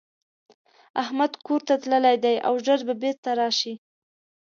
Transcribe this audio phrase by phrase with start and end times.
[1.01, 3.73] احمدکورته تللی دی او ژر به بيرته راشي.